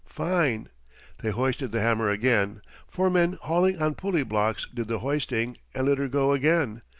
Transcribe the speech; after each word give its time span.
Fine! 0.07 0.69
They 1.21 1.29
hoisted 1.29 1.69
the 1.69 1.81
hammer 1.81 2.09
again 2.09 2.63
four 2.87 3.11
men 3.11 3.33
hauling 3.43 3.79
on 3.79 3.93
pulley 3.93 4.23
blocks 4.23 4.67
did 4.73 4.87
the 4.87 4.97
hoisting 4.97 5.57
and 5.75 5.87
let 5.87 5.99
her 5.99 6.07
go 6.07 6.31
again. 6.31 6.81